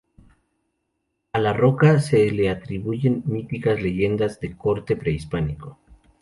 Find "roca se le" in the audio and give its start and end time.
1.53-2.49